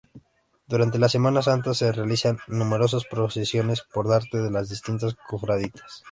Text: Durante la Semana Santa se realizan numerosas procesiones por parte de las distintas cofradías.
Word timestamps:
Durante 0.65 0.97
la 0.97 1.07
Semana 1.09 1.43
Santa 1.43 1.75
se 1.75 1.91
realizan 1.91 2.39
numerosas 2.47 3.03
procesiones 3.05 3.81
por 3.83 4.07
parte 4.07 4.39
de 4.41 4.49
las 4.49 4.67
distintas 4.67 5.13
cofradías. 5.27 5.99